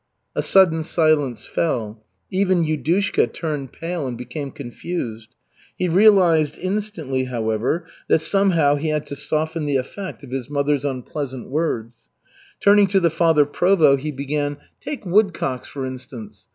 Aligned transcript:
A 0.35 0.41
sudden 0.41 0.81
silence 0.81 1.45
fell. 1.45 2.03
Even 2.31 2.63
Yudushka 2.63 3.31
turned 3.31 3.71
pale 3.71 4.07
and 4.07 4.17
became 4.17 4.49
confused. 4.49 5.35
He 5.77 5.87
realized 5.87 6.57
instantly, 6.57 7.25
however, 7.25 7.85
that 8.07 8.17
somehow 8.17 8.77
he 8.77 8.87
had 8.87 9.05
to 9.05 9.15
soften 9.15 9.67
the 9.67 9.75
effect 9.77 10.23
of 10.23 10.31
his 10.31 10.49
mother's 10.49 10.85
unpleasant 10.85 11.49
words. 11.49 12.07
Turning 12.59 12.87
to 12.87 12.99
the 12.99 13.11
Father 13.11 13.45
Provost, 13.45 14.01
he 14.01 14.09
began: 14.11 14.57
"Take 14.79 15.05
woodcocks 15.05 15.67
for 15.67 15.85
instance. 15.85 16.47